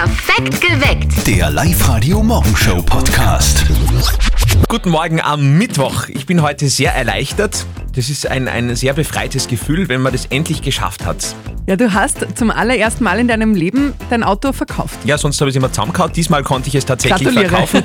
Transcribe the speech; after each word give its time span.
Perfekt 0.00 0.62
geweckt. 0.62 1.26
Der 1.26 1.50
Live-Radio 1.50 2.22
Morgenshow 2.22 2.80
Podcast. 2.80 3.66
Guten 4.66 4.88
Morgen 4.88 5.20
am 5.20 5.58
Mittwoch. 5.58 6.08
Ich 6.08 6.24
bin 6.24 6.40
heute 6.40 6.70
sehr 6.70 6.94
erleichtert. 6.94 7.66
Das 7.94 8.08
ist 8.08 8.26
ein, 8.26 8.48
ein 8.48 8.74
sehr 8.76 8.94
befreites 8.94 9.46
Gefühl, 9.46 9.90
wenn 9.90 10.00
man 10.00 10.12
das 10.12 10.24
endlich 10.24 10.62
geschafft 10.62 11.04
hat. 11.04 11.36
Ja, 11.66 11.76
du 11.76 11.92
hast 11.92 12.26
zum 12.34 12.50
allerersten 12.50 13.04
Mal 13.04 13.18
in 13.18 13.28
deinem 13.28 13.54
Leben 13.54 13.92
dein 14.08 14.22
Auto 14.24 14.54
verkauft. 14.54 14.98
Ja, 15.04 15.18
sonst 15.18 15.38
habe 15.38 15.50
ich 15.50 15.56
es 15.56 15.58
immer 15.58 15.70
zusammengehauen. 15.70 16.14
Diesmal 16.14 16.44
konnte 16.44 16.68
ich 16.70 16.76
es 16.76 16.86
tatsächlich 16.86 17.34
Gratuliere. 17.34 17.66
verkaufen. 17.66 17.82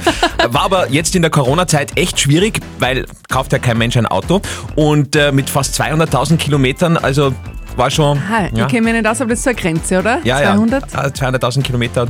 War 0.54 0.62
aber 0.62 0.90
jetzt 0.92 1.18
in 1.18 1.22
der 1.22 1.32
Corona-Zeit 1.32 1.98
echt 1.98 2.18
schwierig, 2.18 2.62
weil 2.80 3.08
kauft 3.28 3.52
ja 3.52 3.60
kein 3.60 3.78
Mensch 3.78 3.98
ein 3.98 4.06
Auto. 4.06 4.40
Und 4.76 5.18
äh, 5.18 5.34
mit 5.34 5.50
fast 5.50 5.78
200.000 5.82 6.38
Kilometern, 6.38 6.96
also 6.96 7.34
war 7.78 7.90
schon... 7.90 8.18
Aha, 8.18 8.50
ja, 8.54 8.66
ich 8.66 8.72
kenne 8.72 8.82
mich 8.84 8.94
nicht 8.94 9.08
aus, 9.08 9.22
aber 9.22 9.32
das 9.32 9.40
ist 9.40 9.44
so 9.44 9.50
eine 9.52 9.60
Grenze, 9.60 10.00
oder? 10.00 10.20
ja, 10.24 10.54
200? 10.54 10.94
ja, 10.94 11.06
äh, 11.06 11.08
200.000 11.08 11.62
Kilometer 11.64 12.08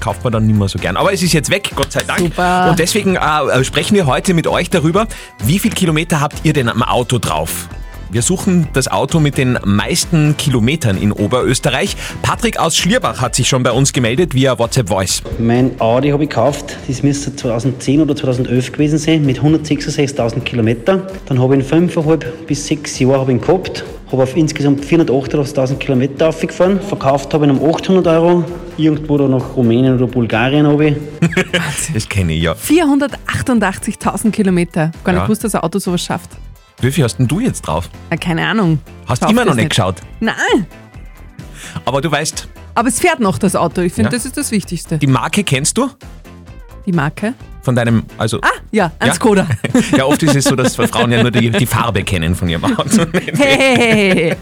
kauft 0.00 0.22
man 0.24 0.32
dann 0.32 0.46
nicht 0.46 0.58
mehr 0.58 0.68
so 0.68 0.78
gern. 0.78 0.96
Aber 0.96 1.12
es 1.12 1.22
ist 1.22 1.32
jetzt 1.32 1.50
weg, 1.50 1.70
Gott 1.74 1.92
sei 1.92 2.02
Dank. 2.06 2.20
Super. 2.20 2.70
Und 2.70 2.78
deswegen 2.78 3.16
äh, 3.16 3.64
sprechen 3.64 3.94
wir 3.94 4.06
heute 4.06 4.34
mit 4.34 4.46
euch 4.46 4.70
darüber, 4.70 5.06
wie 5.44 5.58
viel 5.58 5.72
Kilometer 5.72 6.20
habt 6.20 6.44
ihr 6.44 6.52
denn 6.52 6.68
am 6.68 6.82
Auto 6.82 7.18
drauf? 7.18 7.68
Wir 8.10 8.22
suchen 8.22 8.68
das 8.72 8.88
Auto 8.88 9.20
mit 9.20 9.36
den 9.36 9.58
meisten 9.64 10.34
Kilometern 10.38 10.96
in 10.96 11.12
Oberösterreich. 11.12 11.94
Patrick 12.22 12.58
aus 12.58 12.74
Schlierbach 12.74 13.20
hat 13.20 13.34
sich 13.34 13.46
schon 13.48 13.62
bei 13.62 13.70
uns 13.70 13.92
gemeldet 13.92 14.34
via 14.34 14.58
WhatsApp 14.58 14.88
Voice. 14.88 15.22
Mein 15.38 15.78
Audi 15.78 16.08
habe 16.08 16.24
ich 16.24 16.30
gekauft, 16.30 16.78
das 16.88 17.02
müsste 17.02 17.36
2010 17.36 18.00
oder 18.00 18.16
2011 18.16 18.72
gewesen 18.72 18.96
sein, 18.98 19.26
mit 19.26 19.40
166.000 19.40 20.40
Kilometer. 20.40 21.06
Dann 21.26 21.38
habe 21.38 21.56
ich 21.58 21.70
in 21.70 21.88
5,5 21.90 22.24
bis 22.46 22.66
6 22.66 22.98
Jahren 23.00 23.20
habe 23.20 23.32
ich 23.32 23.38
ihn 23.38 23.40
gehabt, 23.42 23.84
habe 24.10 24.22
auf 24.22 24.34
insgesamt 24.36 24.82
488.000 24.86 25.74
Kilometer 25.76 26.28
aufgefahren. 26.30 26.80
Verkauft 26.80 27.34
habe 27.34 27.44
ich 27.44 27.52
ihn 27.52 27.58
um 27.58 27.70
800 27.74 28.06
Euro, 28.06 28.42
irgendwo 28.78 29.18
da 29.18 29.28
nach 29.28 29.54
Rumänien 29.54 29.94
oder 29.96 30.06
Bulgarien 30.06 30.66
habe 30.66 30.86
ich. 30.88 30.94
Das 31.92 32.08
kenne 32.08 32.32
ich 32.32 32.42
ja. 32.42 32.52
488.000 32.54 34.30
Kilometer. 34.30 34.92
Gar 35.04 35.12
nicht 35.12 35.20
Ja. 35.20 35.24
gewusst, 35.26 35.44
dass 35.44 35.54
ein 35.54 35.60
Auto 35.62 35.78
sowas 35.78 36.02
schafft. 36.02 36.30
Wie 36.80 36.92
viel 36.92 37.04
hast 37.04 37.16
denn 37.16 37.26
du 37.28 37.40
jetzt 37.40 37.62
drauf? 37.62 37.88
Ja, 38.10 38.16
keine 38.16 38.46
Ahnung. 38.46 38.78
Hast 39.06 39.22
Kauf 39.22 39.30
immer 39.30 39.42
noch 39.44 39.48
das 39.52 39.56
nicht 39.56 39.70
geschaut. 39.70 39.96
Nein, 40.20 40.66
Aber 41.84 42.00
du 42.00 42.10
weißt, 42.10 42.48
aber 42.74 42.88
es 42.88 43.00
fährt 43.00 43.18
noch, 43.20 43.38
das 43.38 43.56
Auto. 43.56 43.80
Ich 43.80 43.92
finde, 43.92 44.10
Ja. 44.10 44.16
das 44.16 44.24
ist 44.24 44.36
das 44.36 44.50
Wichtigste. 44.52 44.98
die 44.98 45.06
Marke 45.08 45.42
kennst 45.42 45.76
du? 45.76 45.90
Die 46.86 46.92
Marke? 46.92 47.34
Von 47.68 47.76
deinem, 47.76 48.04
also... 48.16 48.38
Ah, 48.40 48.48
ja, 48.70 48.92
ein 48.98 49.08
Ja? 49.08 49.14
Skoda. 49.14 49.46
Ja, 49.94 50.06
oft 50.06 50.22
ist 50.22 50.34
es 50.34 50.44
so, 50.44 50.56
dass 50.56 50.76
Frauen 50.76 51.12
ja 51.12 51.20
nur 51.20 51.30
die, 51.30 51.50
die 51.50 51.66
Farbe 51.66 52.02
kennen 52.02 52.34
von 52.34 52.48
ihrem 52.48 52.64
Auto. 52.64 53.04
Hey. 53.36 54.34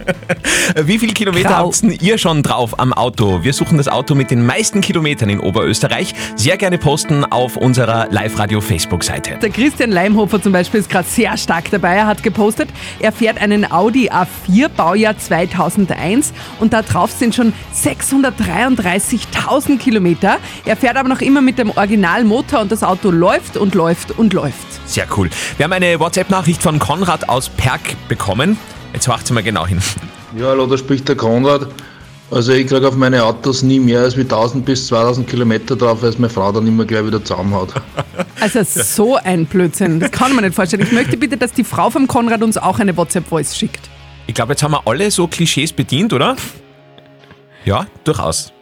Wie 0.84 0.98
viele 0.98 1.12
Kilometer 1.12 1.56
habt 1.56 1.82
ihr 1.82 2.18
schon 2.18 2.44
drauf 2.44 2.78
am 2.78 2.92
Auto? 2.92 3.42
Wir 3.42 3.52
suchen 3.52 3.78
das 3.78 3.88
Auto 3.88 4.14
mit 4.14 4.30
den 4.30 4.46
meisten 4.46 4.80
Kilometern 4.80 5.28
in 5.28 5.40
Oberösterreich. 5.40 6.14
Sehr 6.36 6.56
gerne 6.56 6.78
posten 6.78 7.24
auf 7.24 7.56
unserer 7.56 8.06
Live-Radio-Facebook-Seite. 8.10 9.38
Der 9.42 9.50
Christian 9.50 9.90
Leimhofer 9.90 10.40
zum 10.40 10.52
Beispiel 10.52 10.78
ist 10.80 10.88
gerade 10.88 11.08
sehr 11.08 11.36
stark 11.36 11.68
dabei. 11.72 11.96
Er 11.96 12.06
hat 12.06 12.22
gepostet, 12.22 12.68
er 13.00 13.10
fährt 13.10 13.40
einen 13.40 13.68
Audi 13.70 14.08
A4 14.10 14.68
Baujahr 14.68 15.18
2001 15.18 16.32
und 16.60 16.72
da 16.72 16.82
drauf 16.82 17.10
sind 17.10 17.34
schon 17.34 17.52
633.000 17.74 19.78
Kilometer. 19.78 20.36
Er 20.64 20.76
fährt 20.76 20.96
aber 20.96 21.08
noch 21.08 21.20
immer 21.20 21.40
mit 21.40 21.58
dem 21.58 21.70
Originalmotor 21.70 22.60
und 22.60 22.70
das 22.70 22.84
Auto 22.84 23.10
läuft 23.16 23.56
und 23.56 23.74
läuft 23.74 24.18
und 24.18 24.32
läuft. 24.32 24.66
Sehr 24.86 25.06
cool. 25.16 25.30
Wir 25.56 25.64
haben 25.64 25.72
eine 25.72 25.98
WhatsApp-Nachricht 25.98 26.62
von 26.62 26.78
Konrad 26.78 27.28
aus 27.28 27.48
Perg 27.48 27.80
bekommen. 28.08 28.58
Jetzt 28.92 29.08
horcht 29.08 29.30
mal 29.30 29.42
genau 29.42 29.66
hin. 29.66 29.80
Ja, 30.38 30.46
hallo, 30.46 30.66
da 30.66 30.76
spricht 30.78 31.08
der 31.08 31.16
Konrad. 31.16 31.68
Also 32.30 32.52
ich 32.52 32.66
kriege 32.66 32.86
auf 32.86 32.96
meine 32.96 33.22
Autos 33.22 33.62
nie 33.62 33.78
mehr 33.78 34.00
als 34.00 34.16
mit 34.16 34.32
1000 34.32 34.64
bis 34.64 34.88
2000 34.88 35.28
Kilometer 35.28 35.76
drauf, 35.76 36.02
weil 36.02 36.08
es 36.10 36.18
meine 36.18 36.32
Frau 36.32 36.50
dann 36.50 36.66
immer 36.66 36.84
gleich 36.84 37.06
wieder 37.06 37.24
zusammenhaut. 37.24 37.72
Also 38.38 38.62
so 38.64 39.16
ein 39.16 39.46
Blödsinn, 39.46 39.98
das 39.98 40.10
kann 40.10 40.34
man 40.34 40.44
nicht 40.44 40.54
vorstellen. 40.54 40.82
Ich 40.82 40.92
möchte 40.92 41.16
bitte, 41.16 41.38
dass 41.38 41.52
die 41.52 41.64
Frau 41.64 41.88
vom 41.88 42.06
Konrad 42.06 42.42
uns 42.42 42.58
auch 42.58 42.78
eine 42.78 42.94
WhatsApp-Voice 42.94 43.56
schickt. 43.56 43.88
Ich 44.26 44.34
glaube, 44.34 44.52
jetzt 44.52 44.62
haben 44.62 44.72
wir 44.72 44.86
alle 44.86 45.10
so 45.10 45.26
Klischees 45.26 45.72
bedient, 45.72 46.12
oder? 46.12 46.36
Ja, 47.64 47.86
durchaus. 48.04 48.52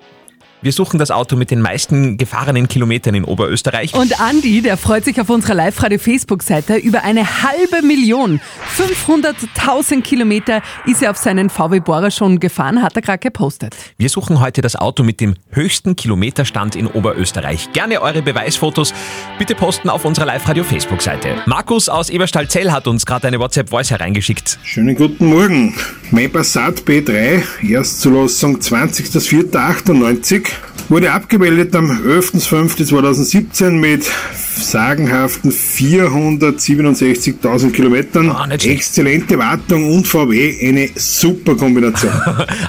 Wir 0.65 0.73
suchen 0.73 0.99
das 0.99 1.11
Auto 1.11 1.37
mit 1.37 1.51
den 1.51 1.61
meisten 1.61 2.17
gefahrenen 2.17 2.69
Kilometern 2.69 3.15
in 3.15 3.25
Oberösterreich. 3.25 3.93
Und 3.93 4.19
Andi, 4.19 4.63
der 4.63 4.79
freut 4.79 5.05
sich 5.05 5.21
auf 5.21 5.29
unserer 5.29 5.53
Live-Radio-Facebook-Seite 5.53 6.77
über 6.77 7.05
eine 7.05 7.43
halbe 7.43 7.87
Million. 7.87 8.41
500.000 8.79 10.01
Kilometer 10.01 10.63
ist 10.87 11.03
er 11.03 11.11
auf 11.11 11.19
seinen 11.19 11.51
VW 11.51 11.81
Bora 11.81 12.11
schon 12.11 12.41
gefahren, 12.41 12.83
hat 12.83 12.97
er 12.97 13.03
gerade 13.03 13.19
gepostet. 13.19 13.77
Wir 13.99 14.09
suchen 14.09 14.41
heute 14.41 14.63
das 14.63 14.75
Auto 14.75 15.03
mit 15.03 15.21
dem 15.21 15.35
höchsten 15.51 15.97
Kilometerstand 15.97 16.77
in 16.77 16.87
Oberösterreich. 16.87 17.71
Gerne 17.75 18.01
eure 18.01 18.23
Beweisfotos 18.23 18.95
bitte 19.39 19.55
posten 19.55 19.91
auf 19.91 20.07
unserer 20.07 20.25
Live-Radio-Facebook-Seite. 20.25 21.43
Markus 21.45 21.91
aus 21.91 22.09
Eberstadt-Zell 22.09 22.73
hat 22.73 22.87
uns 22.87 23.05
gerade 23.05 23.29
eine 23.29 23.39
WhatsApp-Voice 23.39 23.91
hereingeschickt. 23.91 24.59
Schönen 24.63 24.97
guten 24.97 25.27
Morgen. 25.27 25.75
Mein 26.11 26.33
Passat 26.33 26.85
B3, 26.87 27.43
Erstzulassung 27.71 28.61
20.04.98, 28.61 30.54
wurde 30.89 31.13
abgemeldet 31.13 31.75
am 31.77 31.91
11.05.2017 31.91 33.71
mit 33.71 34.11
sagenhaften 34.57 35.51
467.000 35.51 37.73
Kilometern. 37.73 38.31
Ah. 38.31 38.47
Exzellente 38.51 39.39
Wartung 39.39 39.93
und 39.95 40.07
VW, 40.07 40.69
eine 40.69 40.89
super 40.95 41.57
Kombination. 41.57 42.13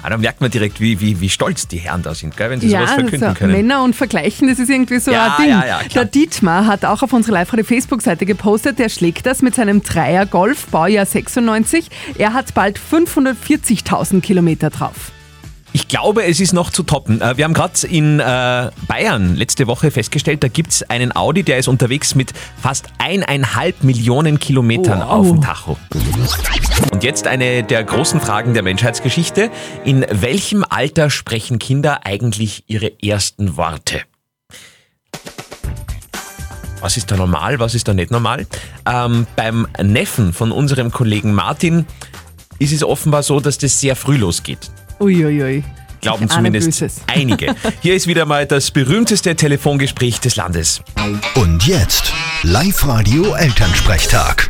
Ah, 0.04 0.10
da 0.10 0.18
merkt 0.18 0.42
man 0.42 0.50
direkt, 0.52 0.80
wie, 0.82 1.00
wie, 1.02 1.20
wie 1.20 1.30
stolz 1.30 1.68
die 1.68 1.78
Herren 1.78 2.04
da 2.04 2.14
sind, 2.14 2.38
gell, 2.38 2.50
wenn 2.50 2.60
sie 2.62 2.70
sowas 2.70 2.92
verkünden 2.92 3.24
also 3.24 3.38
können. 3.40 3.54
Männer 3.54 3.84
und 3.84 3.96
Vergleichen, 3.96 4.48
das 4.48 4.60
ist 4.60 4.70
irgendwie 4.70 5.00
so 5.00 5.12
Ja, 5.12 5.36
ein 5.38 5.44
Ding. 5.44 5.52
ja, 5.52 5.66
ja, 5.66 5.80
der 5.94 6.06
Dietmar 6.06 6.68
hat 6.68 6.86
auch 6.86 7.02
auf 7.02 7.12
unserer 7.14 7.34
Live-Radio-Facebook-Seite 7.36 8.26
gepostet, 8.26 8.78
der 8.80 8.90
schlägt 8.90 9.26
das 9.26 9.42
mit 9.42 9.56
seinem 9.56 9.82
Dreier 9.84 10.26
Golf, 10.26 10.68
Baujahr 10.68 11.06
96. 11.06 11.90
Er 12.18 12.34
hat 12.34 12.54
bald 12.54 12.80
540.000 12.80 14.22
Kilometer 14.22 14.70
drauf. 14.70 15.12
Ich 15.76 15.90
glaube, 15.90 16.24
es 16.24 16.40
ist 16.40 16.54
noch 16.54 16.70
zu 16.70 16.84
toppen. 16.84 17.20
Äh, 17.20 17.36
Wir 17.36 17.44
haben 17.44 17.54
gerade 17.54 17.86
in 17.86 18.22
äh, 18.22 18.72
Bayern 18.88 19.36
letzte 19.36 19.68
Woche 19.68 19.92
festgestellt, 19.92 20.42
da 20.42 20.48
gibt 20.48 20.72
es 20.72 20.90
einen 20.90 21.14
Audi, 21.14 21.44
der 21.44 21.58
ist 21.58 21.68
unterwegs 21.68 22.16
mit 22.16 22.32
fast 22.62 22.86
eineinhalb 22.98 23.84
Millionen 23.84 24.40
Kilometern 24.40 25.02
Wow. 25.02 25.10
auf 25.10 25.28
dem 25.28 25.42
Tacho. 25.42 25.78
Und 26.94 27.04
jetzt 27.04 27.28
eine 27.28 27.62
der 27.62 27.84
großen 27.84 28.22
Fragen 28.22 28.54
der 28.54 28.64
Menschheitsgeschichte. 28.64 29.52
In 29.84 30.06
welchem 30.10 30.64
Alter 30.64 31.10
sprechen 31.10 31.60
Kinder 31.60 32.06
eigentlich 32.06 32.64
ihre 32.68 32.94
ersten 33.04 33.58
Worte? 33.58 34.00
Was 36.80 36.96
ist 36.96 37.12
da 37.12 37.18
normal, 37.18 37.60
was 37.60 37.76
ist 37.76 37.90
da 37.90 37.94
nicht 37.94 38.12
normal? 38.12 38.48
Ähm, 38.86 39.28
beim 39.36 39.68
Neffen 39.84 40.32
von 40.32 40.54
unserem 40.54 40.92
Kollegen 40.92 41.34
Martin 41.34 41.86
ist 42.60 42.72
es 42.72 42.82
offenbar 42.82 43.24
so, 43.24 43.42
dass 43.42 43.58
das 43.58 43.82
sehr 43.82 43.98
früh 43.98 44.16
losgeht. 44.16 44.72
Uiuiui. 45.00 45.64
Glauben 46.02 46.30
zumindest 46.30 46.84
einige. 47.08 47.56
Hier 47.82 47.96
ist 47.96 48.06
wieder 48.08 48.26
mal 48.26 48.46
das 48.46 48.70
berühmteste 48.72 49.36
Telefongespräch 49.36 50.20
des 50.20 50.36
Landes. 50.36 50.82
Und 51.36 51.66
jetzt 51.66 52.14
Live-Radio 52.44 53.34
Elternsprechtag. 53.34 54.50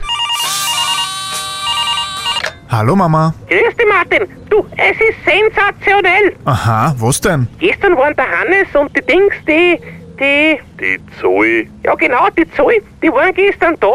Hallo 2.67 2.95
Mama. 2.95 3.33
Grüß 3.47 3.75
dich, 3.77 3.85
Martin. 3.87 4.27
Du, 4.49 4.65
es 4.75 4.97
ist 4.97 5.17
sensationell. 5.23 6.35
Aha, 6.45 6.93
was 6.97 7.21
denn? 7.21 7.47
Gestern 7.59 7.95
waren 7.95 8.13
der 8.15 8.25
Hannes 8.25 8.67
und 8.75 8.91
die 8.97 9.01
Dings, 9.05 9.33
die, 9.47 9.79
die, 10.19 10.59
Die 10.79 10.99
Zoe. 11.21 11.67
ja 11.83 11.95
genau, 11.95 12.27
die 12.37 12.45
Zoe, 12.51 12.81
die 13.01 13.09
waren 13.09 13.33
gestern 13.33 13.75
da 13.79 13.87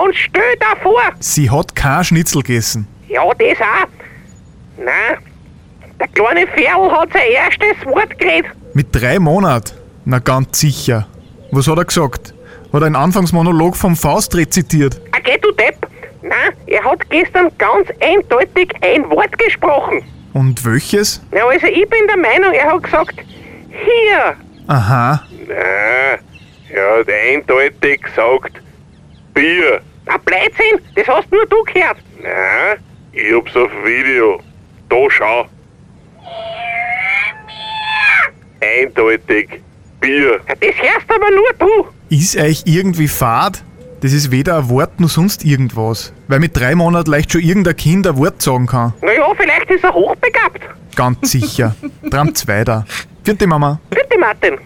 und 0.00 0.14
stell 0.14 0.56
dir 0.56 0.80
vor, 0.82 1.00
Sie 1.20 1.50
hat 1.50 1.74
kein 1.74 2.04
Schnitzel 2.04 2.42
gegessen. 2.42 2.86
ja, 3.08 3.22
das 3.38 3.58
auch. 3.60 3.88
Nein, 4.78 5.18
der 6.02 6.08
kleine 6.08 6.46
Ferl 6.48 6.90
hat 6.90 7.12
sein 7.12 7.30
erstes 7.30 7.86
Wort 7.86 8.18
geredet. 8.18 8.50
Mit 8.74 8.88
drei 8.90 9.18
Monaten? 9.20 9.76
Na 10.04 10.18
ganz 10.18 10.58
sicher. 10.58 11.06
Was 11.52 11.68
hat 11.68 11.78
er 11.78 11.84
gesagt? 11.84 12.34
Hat 12.72 12.80
er 12.80 12.86
einen 12.86 12.96
Anfangsmonolog 12.96 13.76
vom 13.76 13.94
Faust 13.94 14.34
rezitiert? 14.34 15.00
Ah, 15.12 15.18
geh 15.22 15.38
du 15.38 15.52
Depp. 15.52 15.86
Nein, 16.22 16.52
er 16.66 16.82
hat 16.82 17.08
gestern 17.10 17.50
ganz 17.58 17.88
eindeutig 18.00 18.72
ein 18.80 19.08
Wort 19.10 19.38
gesprochen. 19.38 20.02
Und 20.32 20.64
welches? 20.64 21.22
Na, 21.30 21.42
also 21.44 21.66
ich 21.66 21.88
bin 21.88 22.06
der 22.08 22.16
Meinung, 22.16 22.52
er 22.52 22.72
hat 22.72 22.82
gesagt, 22.82 23.14
hier. 23.68 24.34
Aha, 24.66 25.22
Nein, 25.46 26.18
er 26.70 26.98
hat 26.98 27.08
eindeutig 27.08 28.02
gesagt, 28.02 28.60
Bier. 29.34 29.80
Ein 30.06 30.20
Blödsinn, 30.24 30.80
das 30.96 31.06
hast 31.06 31.30
nur 31.30 31.46
du 31.46 31.62
gehört. 31.64 31.98
Nein, 32.20 32.78
ich 33.12 33.32
hab's 33.34 33.54
auf 33.54 33.70
Video. 33.84 34.40
Da 34.88 34.96
schau. 35.10 35.46
Eindeutig 38.62 39.48
Bier. 40.00 40.40
Ja, 40.48 40.54
Das 40.54 40.74
hörst 40.76 41.06
aber 41.08 41.30
nur 41.30 41.48
du. 41.58 41.88
ist 42.14 42.36
euch 42.36 42.62
irgendwie 42.66 43.08
fad? 43.08 43.62
Das 44.00 44.12
ist 44.12 44.30
weder 44.32 44.58
ein 44.58 44.68
Wort 44.68 44.98
noch 44.98 45.08
sonst 45.08 45.44
irgendwas. 45.44 46.12
Weil 46.28 46.40
mit 46.40 46.56
drei 46.58 46.74
Monaten 46.74 47.10
leicht 47.10 47.32
schon 47.32 47.40
irgendein 47.40 47.76
Kind 47.76 48.06
ein 48.06 48.16
Wort 48.16 48.42
sagen 48.42 48.66
kann. 48.66 48.92
Naja, 49.00 49.24
vielleicht 49.36 49.70
ist 49.70 49.84
er 49.84 49.94
hochbegabt. 49.94 50.60
Ganz 50.96 51.30
sicher. 51.30 51.74
Tramt's 52.10 52.46
weiter. 52.48 52.84
Vierte 53.24 53.46
Mama. 53.46 53.80
Bitte, 53.90 54.18
Martin. 54.18 54.58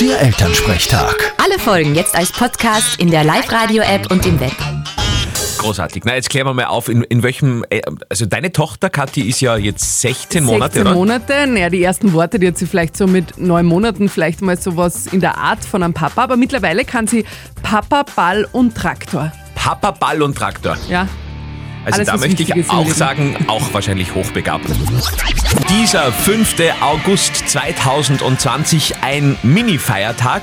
Der 0.00 0.20
Elternsprechtag. 0.20 1.14
Alle 1.42 1.58
Folgen 1.60 1.94
jetzt 1.94 2.16
als 2.16 2.32
Podcast 2.32 2.98
in 3.00 3.10
der 3.10 3.22
Live-Radio-App 3.24 4.10
und 4.10 4.26
im 4.26 4.40
Web. 4.40 4.52
Großartig. 5.66 6.04
Na, 6.04 6.14
jetzt 6.14 6.30
klären 6.30 6.46
wir 6.46 6.54
mal 6.54 6.66
auf, 6.66 6.88
in, 6.88 7.02
in 7.02 7.22
welchem, 7.22 7.64
äh, 7.70 7.82
also 8.08 8.26
deine 8.26 8.52
Tochter 8.52 8.90
Kathi 8.90 9.22
ist 9.22 9.40
ja 9.40 9.56
jetzt 9.56 10.00
16 10.00 10.44
Monate, 10.44 10.74
16 10.74 10.82
oder? 10.82 10.94
Monate. 10.94 11.46
Naja, 11.46 11.70
die 11.70 11.82
ersten 11.82 12.12
Worte, 12.12 12.38
die 12.38 12.48
hat 12.48 12.58
sie 12.58 12.66
vielleicht 12.66 12.96
so 12.96 13.06
mit 13.06 13.38
neun 13.38 13.66
Monaten 13.66 14.08
vielleicht 14.08 14.42
mal 14.42 14.58
sowas 14.58 15.06
in 15.06 15.20
der 15.20 15.38
Art 15.38 15.64
von 15.64 15.82
einem 15.82 15.94
Papa, 15.94 16.22
aber 16.22 16.36
mittlerweile 16.36 16.84
kann 16.84 17.06
sie 17.06 17.24
Papa, 17.62 18.04
Ball 18.14 18.46
und 18.52 18.74
Traktor. 18.74 19.32
Papa, 19.54 19.90
Ball 19.90 20.22
und 20.22 20.36
Traktor. 20.36 20.76
Ja. 20.88 21.08
Also 21.84 21.98
Alles, 21.98 22.08
da 22.08 22.16
möchte 22.16 22.42
ich 22.42 22.70
auch 22.70 22.88
sagen, 22.88 23.36
auch 23.46 23.72
wahrscheinlich 23.72 24.12
hochbegabt. 24.12 24.66
Dieser 25.70 26.10
5. 26.10 26.56
August 26.80 27.48
2020, 27.48 28.96
ein 29.02 29.36
Mini-Feiertag. 29.44 30.42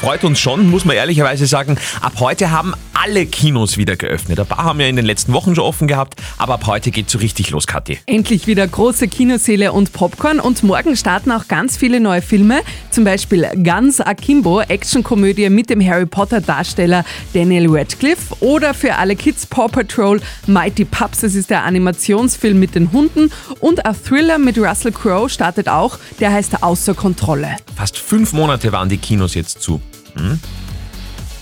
Freut 0.00 0.22
uns 0.22 0.38
schon, 0.38 0.70
muss 0.70 0.84
man 0.84 0.94
ehrlicherweise 0.94 1.46
sagen. 1.46 1.76
Ab 2.00 2.12
heute 2.20 2.52
haben 2.52 2.72
alle 2.94 3.26
Kinos 3.26 3.76
wieder 3.76 3.96
geöffnet. 3.96 4.38
Ein 4.38 4.46
paar 4.46 4.64
haben 4.64 4.80
ja 4.80 4.86
in 4.86 4.94
den 4.94 5.04
letzten 5.04 5.32
Wochen 5.32 5.54
schon 5.54 5.64
offen 5.64 5.88
gehabt, 5.88 6.20
aber 6.36 6.54
ab 6.54 6.66
heute 6.66 6.90
geht's 6.90 7.12
so 7.12 7.18
richtig 7.18 7.50
los, 7.50 7.66
Kathi. 7.66 7.98
Endlich 8.06 8.46
wieder 8.46 8.66
große 8.66 9.08
Kinosäle 9.08 9.72
und 9.72 9.92
Popcorn 9.92 10.38
und 10.40 10.62
morgen 10.62 10.96
starten 10.96 11.32
auch 11.32 11.48
ganz 11.48 11.76
viele 11.76 12.00
neue 12.00 12.22
Filme, 12.22 12.60
zum 12.90 13.04
Beispiel 13.04 13.48
Guns 13.54 14.00
Akimbo, 14.00 14.60
Actionkomödie 14.60 15.48
mit 15.50 15.68
dem 15.68 15.84
Harry 15.84 16.06
Potter 16.06 16.40
Darsteller 16.40 17.04
Daniel 17.34 17.66
Radcliffe 17.68 18.36
oder 18.40 18.74
für 18.74 18.94
alle 18.94 19.16
Kids 19.16 19.46
Paw 19.46 19.68
Patrol 19.68 20.20
Mighty 20.46 20.84
Pups, 20.84 21.20
das 21.20 21.34
ist 21.34 21.50
der 21.50 21.64
Animationsfilm 21.64 22.58
mit 22.58 22.74
den 22.74 22.92
Hunden 22.92 23.30
und 23.60 23.84
ein 23.84 23.96
Thriller 24.04 24.38
mit 24.38 24.58
Russell 24.58 24.92
Crowe 24.92 25.28
startet 25.28 25.68
auch, 25.68 25.98
der 26.20 26.32
heißt 26.32 26.62
Außer 26.62 26.94
Kontrolle. 26.94 27.56
Fast 27.76 27.98
fünf 27.98 28.32
Monate 28.32 28.72
waren 28.72 28.88
die 28.88 28.98
Kinos 28.98 29.34
jetzt 29.34 29.60
zu. 29.62 29.80
Hm? 30.18 30.40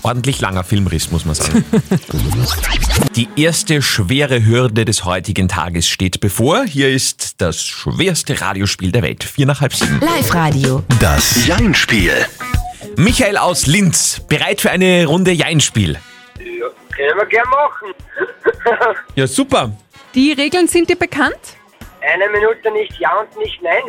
Ordentlich 0.03 0.39
langer 0.39 0.63
Filmriss, 0.63 1.11
muss 1.11 1.25
man 1.25 1.35
sagen. 1.35 1.65
Die 3.15 3.27
erste 3.35 3.81
schwere 3.81 4.45
Hürde 4.45 4.85
des 4.85 5.03
heutigen 5.03 5.47
Tages 5.49 5.89
steht 5.89 6.19
bevor. 6.19 6.63
Hier 6.63 6.89
ist 6.89 7.41
das 7.41 7.61
schwerste 7.65 8.39
Radiospiel 8.39 8.91
der 8.91 9.01
Welt. 9.01 9.23
Vier 9.23 9.47
nach 9.47 9.59
halb 9.59 9.73
sieben. 9.73 9.99
Live-Radio. 9.99 10.83
Das 10.99 11.45
Jein-Spiel. 11.45 12.13
Michael 12.95 13.37
aus 13.37 13.67
Linz, 13.67 14.21
bereit 14.27 14.61
für 14.61 14.71
eine 14.71 15.05
Runde 15.07 15.31
Jeinspiel. 15.31 15.99
Können 16.35 17.17
wir 17.17 17.25
gern 17.25 17.47
machen. 17.49 17.93
Ja, 19.15 19.25
super. 19.27 19.71
Die 20.13 20.33
Regeln 20.33 20.67
sind 20.67 20.89
dir 20.89 20.97
bekannt? 20.97 21.37
Eine 22.01 22.29
Minute 22.29 22.71
nicht 22.71 22.99
Ja 22.99 23.11
und 23.19 23.37
nicht 23.37 23.61
Nein. 23.61 23.81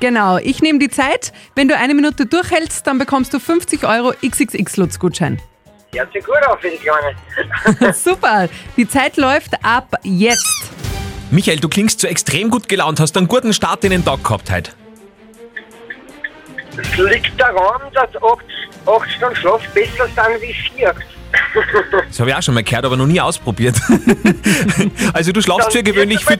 Genau, 0.00 0.36
ich 0.38 0.60
nehme 0.60 0.78
die 0.78 0.90
Zeit. 0.90 1.32
Wenn 1.54 1.68
du 1.68 1.76
eine 1.76 1.94
Minute 1.94 2.26
durchhältst, 2.26 2.86
dann 2.86 2.98
bekommst 2.98 3.32
du 3.32 3.40
50 3.40 3.84
Euro 3.84 4.12
XXX-Lutz-Gutschein. 4.22 5.40
Hört 5.94 6.12
sich 6.12 6.24
gut 6.24 6.36
auf 6.46 6.60
für 6.60 6.68
die 6.68 6.76
Kleine. 6.76 7.94
Super, 7.94 8.48
die 8.76 8.86
Zeit 8.86 9.16
läuft 9.16 9.54
ab 9.64 9.98
jetzt. 10.02 10.70
Michael, 11.30 11.58
du 11.58 11.68
klingst 11.68 12.00
so 12.00 12.06
extrem 12.06 12.50
gut 12.50 12.68
gelaunt, 12.68 13.00
hast 13.00 13.16
einen 13.16 13.28
guten 13.28 13.52
Start 13.52 13.84
in 13.84 13.90
den 13.90 14.04
Tag 14.04 14.22
gehabt 14.22 14.50
heute. 14.50 14.72
Es 16.76 16.96
liegt 16.98 17.40
daran, 17.40 17.80
dass 17.94 18.10
8, 18.22 18.44
8 18.86 19.10
Stunden 19.10 19.36
Schlaf 19.36 19.62
besser 19.72 20.04
sind 20.04 20.42
wie 20.42 20.54
4. 20.76 20.94
Das 22.08 22.20
habe 22.20 22.30
ich 22.30 22.36
auch 22.36 22.42
schon 22.42 22.54
mal 22.54 22.62
gehört, 22.62 22.84
aber 22.84 22.96
noch 22.96 23.06
nie 23.06 23.20
ausprobiert. 23.20 23.76
also 25.12 25.32
du 25.32 25.42
schlafst 25.42 25.72
für 25.72 25.82
gewöhnlich 25.82 26.24
für... 26.24 26.38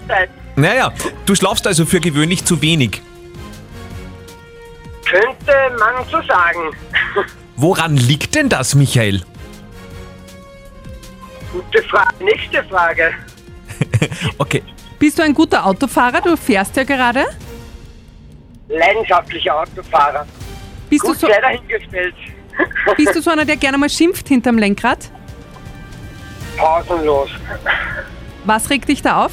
Naja, 0.54 0.92
du 1.26 1.34
schlafst 1.34 1.66
also 1.66 1.84
für 1.84 2.00
gewöhnlich 2.00 2.44
zu 2.44 2.62
wenig. 2.62 3.02
Könnte 5.56 5.78
man 5.78 6.04
so 6.10 6.20
sagen. 6.22 6.76
Woran 7.56 7.96
liegt 7.96 8.34
denn 8.34 8.48
das, 8.48 8.74
Michael? 8.74 9.22
Gute 11.52 11.82
Frage. 11.84 12.24
Nächste 12.24 12.62
Frage. 12.64 13.12
Okay, 14.38 14.62
Bist 14.98 15.18
du 15.18 15.22
ein 15.22 15.34
guter 15.34 15.64
Autofahrer? 15.66 16.20
Du 16.22 16.36
fährst 16.36 16.76
ja 16.76 16.84
gerade. 16.84 17.24
Leidenschaftlicher 18.68 19.60
Autofahrer. 19.60 20.26
Bist 20.88 21.04
du, 21.04 21.08
Gut 21.08 21.18
so, 21.18 21.26
sei 21.26 21.40
dahingestellt. 21.40 22.14
bist 22.96 23.14
du 23.14 23.20
so 23.20 23.30
einer, 23.30 23.44
der 23.44 23.56
gerne 23.56 23.76
mal 23.78 23.90
schimpft 23.90 24.28
hinterm 24.28 24.58
Lenkrad? 24.58 25.10
Pausenlos. 26.56 27.30
Was 28.44 28.70
regt 28.70 28.88
dich 28.88 29.02
da 29.02 29.26
auf? 29.26 29.32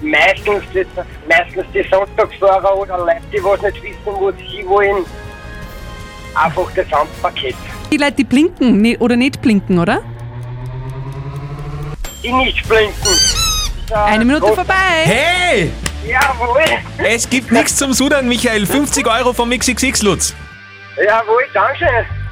Meistens 0.00 0.62
die, 0.72 0.86
meistens 1.28 1.64
die 1.74 1.82
Sonntagsfahrer 1.90 2.76
oder 2.76 2.98
Leute, 2.98 3.22
die 3.32 3.42
was 3.42 3.60
nicht 3.62 3.82
wissen, 3.82 3.96
wo 4.04 4.30
sie 4.32 4.64
wollen. 4.66 5.04
Einfach 6.34 6.64
das 6.74 6.84
Gesamtpaket. 6.86 7.56
Die 7.90 7.96
Leute, 7.96 8.12
die 8.12 8.24
blinken 8.24 8.80
ne- 8.80 8.96
oder 8.98 9.16
nicht 9.16 9.42
blinken, 9.42 9.78
oder? 9.78 10.00
Die 12.22 12.32
nicht 12.32 12.66
blinken. 12.68 12.94
Eine 13.92 14.24
Minute 14.24 14.46
groß- 14.46 14.54
vorbei. 14.54 14.74
Hey! 15.04 15.70
Jawohl. 16.06 16.62
Es 16.98 17.28
gibt 17.28 17.52
nichts 17.52 17.76
zum 17.76 17.92
Sudern, 17.92 18.28
Michael. 18.28 18.66
50 18.66 19.06
Euro 19.06 19.32
vom 19.32 19.50
XXX 19.50 20.02
Lutz. 20.02 20.34
Jawohl, 20.96 21.42
danke. 21.52 21.86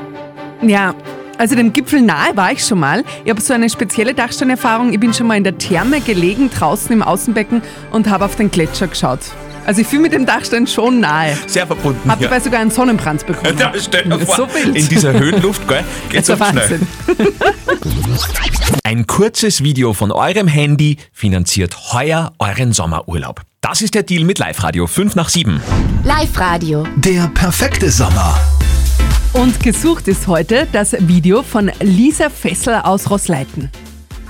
Ja, 0.61 0.93
also 1.39 1.55
dem 1.55 1.73
Gipfel 1.73 2.03
nahe 2.03 2.37
war 2.37 2.51
ich 2.51 2.63
schon 2.63 2.79
mal. 2.79 3.03
Ich 3.23 3.31
habe 3.31 3.41
so 3.41 3.55
eine 3.55 3.71
spezielle 3.71 4.13
Dachsteinerfahrung. 4.13 4.93
Ich 4.93 4.99
bin 4.99 5.15
schon 5.15 5.25
mal 5.25 5.35
in 5.35 5.43
der 5.43 5.57
Therme 5.57 5.99
gelegen, 5.99 6.51
draußen 6.51 6.91
im 6.91 7.01
Außenbecken 7.01 7.63
und 7.91 8.07
habe 8.07 8.25
auf 8.25 8.35
den 8.35 8.51
Gletscher 8.51 8.87
geschaut. 8.87 9.21
Also 9.65 9.81
ich 9.81 9.87
fühle 9.87 10.03
mit 10.03 10.13
dem 10.13 10.25
Dachstein 10.25 10.67
schon 10.67 10.99
nahe. 10.99 11.35
Sehr 11.47 11.65
verbunden. 11.65 12.09
Hab 12.09 12.19
dabei 12.19 12.39
sogar 12.39 12.59
einen 12.61 12.69
Sonnenbrand 12.71 13.25
bekommen. 13.25 13.57
Ja, 13.57 13.73
stell 13.79 14.03
dir 14.03 14.19
vor, 14.19 14.35
So 14.35 14.47
wild. 14.53 14.75
in 14.75 14.87
dieser 14.87 15.13
Höhenluft, 15.13 15.67
gell, 15.67 15.83
geht's 16.09 16.27
der 16.27 16.37
schnell. 16.37 16.55
Wahnsinn. 16.55 16.87
Ein 18.83 19.07
kurzes 19.07 19.63
Video 19.63 19.93
von 19.93 20.11
eurem 20.11 20.47
Handy 20.47 20.97
finanziert 21.11 21.93
heuer 21.93 22.33
euren 22.39 22.73
Sommerurlaub. 22.73 23.41
Das 23.61 23.81
ist 23.81 23.95
der 23.95 24.03
Deal 24.03 24.23
mit 24.23 24.37
Live-Radio 24.37 24.85
5 24.85 25.15
nach 25.15 25.29
7. 25.29 25.59
Live-Radio. 26.03 26.85
Der 26.97 27.27
perfekte 27.33 27.89
Sommer. 27.89 28.39
Und 29.33 29.59
gesucht 29.61 30.07
ist 30.07 30.27
heute 30.27 30.67
das 30.71 30.95
Video 30.99 31.41
von 31.43 31.71
Lisa 31.81 32.29
Fessler 32.29 32.85
aus 32.85 33.09
Rossleiten. 33.09 33.71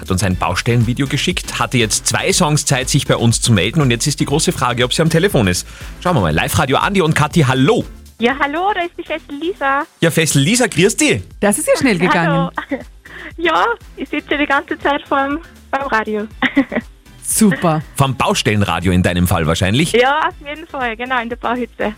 Hat 0.05 0.11
uns 0.11 0.21
ein 0.21 0.35
Baustellenvideo 0.35 1.07
geschickt, 1.07 1.57
hatte 1.57 1.79
jetzt 1.79 2.05
zwei 2.05 2.31
Songs 2.31 2.63
Zeit, 2.67 2.89
sich 2.89 3.07
bei 3.07 3.15
uns 3.15 3.41
zu 3.41 3.51
melden 3.51 3.81
und 3.81 3.89
jetzt 3.89 4.05
ist 4.05 4.19
die 4.19 4.25
große 4.25 4.51
Frage, 4.51 4.83
ob 4.85 4.93
sie 4.93 5.01
am 5.01 5.09
Telefon 5.09 5.47
ist. 5.47 5.65
Schauen 5.99 6.15
wir 6.15 6.21
mal. 6.21 6.31
Live-Radio 6.31 6.77
Andi 6.77 7.01
und 7.01 7.15
Kathi, 7.15 7.39
hallo. 7.41 7.83
Ja, 8.19 8.35
hallo, 8.39 8.71
da 8.75 8.81
ist 8.81 8.91
die 8.99 9.03
feste 9.03 9.33
Lisa. 9.33 9.81
Ja, 10.01 10.11
Fessel 10.11 10.43
Lisa, 10.43 10.67
grüß 10.67 10.95
dich. 10.95 11.23
Das 11.39 11.57
ist 11.57 11.67
ja 11.67 11.73
schnell 11.79 11.97
gegangen. 11.97 12.51
Hallo. 12.69 12.83
Ja, 13.37 13.65
ich 13.97 14.07
sitze 14.07 14.37
die 14.37 14.45
ganze 14.45 14.77
Zeit 14.77 15.01
vorm, 15.07 15.39
beim 15.71 15.87
Radio. 15.87 16.27
Super. 17.23 17.81
Vom 17.95 18.15
Baustellenradio 18.15 18.91
in 18.91 19.01
deinem 19.01 19.27
Fall 19.27 19.47
wahrscheinlich. 19.47 19.91
Ja, 19.93 20.27
auf 20.27 20.47
jeden 20.47 20.67
Fall, 20.67 20.95
genau, 20.95 21.19
in 21.19 21.29
der 21.29 21.37
Bauhütte. 21.37 21.95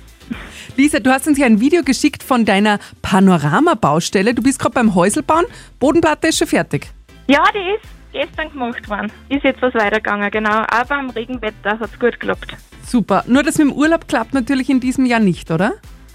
Lisa, 0.78 1.00
du 1.02 1.12
hast 1.12 1.28
uns 1.28 1.38
ja 1.38 1.46
ein 1.46 1.60
Video 1.60 1.84
geschickt 1.84 2.24
von 2.24 2.46
deiner 2.46 2.80
Panorama-Baustelle. 3.02 4.34
Du 4.34 4.42
bist 4.42 4.60
gerade 4.60 4.76
beim 4.76 4.96
Häuselbauen. 4.96 5.46
Bodenplatte 5.80 6.30
ist 6.30 6.38
schon 6.38 6.48
fertig. 6.48 6.88
Ja, 7.28 7.44
die 7.54 7.76
ist 7.76 7.97
gestern 8.18 8.52
gemacht 8.52 8.90
worden. 8.90 9.12
Ist 9.30 9.44
jetzt 9.44 9.62
was 9.62 9.74
weitergegangen, 9.74 10.30
genau. 10.32 10.64
Aber 10.70 10.96
am 10.98 11.10
Regenwetter 11.12 11.80
hat 11.80 11.90
es 11.94 12.00
gut 12.00 12.14
geklappt. 12.14 12.56
Super. 12.86 13.24
Nur 13.28 13.44
das 13.44 13.58
mit 13.58 13.68
dem 13.68 13.74
Urlaub 13.74 14.08
klappt 14.08 14.34
natürlich 14.34 14.70
in 14.70 14.80
diesem 14.80 15.06
Jahr 15.06 15.20
nicht, 15.20 15.52
oder? 15.52 15.74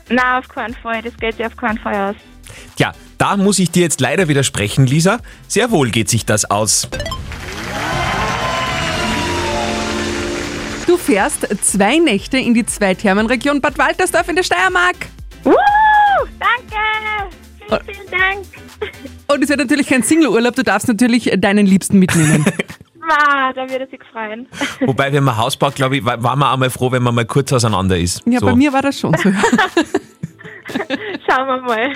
Nein, 0.08 0.38
auf 0.38 0.48
keinen 0.48 0.74
Fall. 0.74 1.02
Das 1.02 1.16
geht 1.16 1.36
sich 1.36 1.46
auf 1.46 1.56
keinen 1.56 1.78
Fall 1.78 2.10
aus. 2.10 2.16
Tja, 2.76 2.92
da 3.18 3.36
muss 3.36 3.58
ich 3.58 3.70
dir 3.70 3.82
jetzt 3.82 4.00
leider 4.00 4.26
widersprechen, 4.28 4.86
Lisa. 4.86 5.20
Sehr 5.46 5.70
wohl 5.70 5.90
geht 5.90 6.08
sich 6.08 6.26
das 6.26 6.50
aus. 6.50 6.88
Du 10.86 10.96
fährst 10.96 11.46
zwei 11.64 11.98
Nächte 11.98 12.38
in 12.38 12.54
die 12.54 12.66
Zweithermenregion 12.66 13.60
Bad 13.60 13.78
Waltersdorf 13.78 14.28
in 14.28 14.36
der 14.36 14.42
Steiermark. 14.42 14.96
Wuhu, 15.44 15.54
danke! 16.38 17.36
Vielen, 17.84 18.10
Dank. 18.10 18.46
Und 19.28 19.42
es 19.42 19.48
wird 19.48 19.58
natürlich 19.60 19.86
kein 19.88 20.02
Single-Urlaub, 20.02 20.54
du 20.56 20.62
darfst 20.62 20.88
natürlich 20.88 21.30
deinen 21.38 21.66
Liebsten 21.66 21.98
mitnehmen. 21.98 22.44
Wow, 23.04 23.52
da 23.56 23.68
würde 23.68 23.88
sich 23.90 23.98
freuen. 24.12 24.46
Wobei, 24.86 25.12
wenn 25.12 25.24
man 25.24 25.36
Haus 25.36 25.56
baut, 25.56 25.74
glaube 25.74 25.96
ich, 25.96 26.04
wa- 26.04 26.22
war 26.22 26.36
man 26.36 26.52
einmal 26.52 26.70
froh, 26.70 26.92
wenn 26.92 27.02
man 27.02 27.12
mal 27.12 27.24
kurz 27.24 27.52
auseinander 27.52 27.98
ist. 27.98 28.22
Ja, 28.26 28.38
so. 28.38 28.46
bei 28.46 28.54
mir 28.54 28.72
war 28.72 28.80
das 28.80 29.00
schon 29.00 29.12
so. 29.14 29.28
Schauen 31.28 31.46
wir 31.48 31.60
mal. 31.62 31.92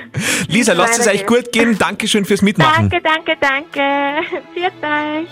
Lisa, 0.49 0.73
lasst 0.73 0.99
es 0.99 1.07
euch 1.07 1.25
gut 1.25 1.53
gehen. 1.53 1.79
Dankeschön 1.79 2.25
fürs 2.25 2.43
Mitmachen. 2.43 2.91
Danke, 2.91 3.09
danke, 3.09 3.37
danke. 3.41 4.27
Viert 4.53 4.73
euch. 4.83 5.29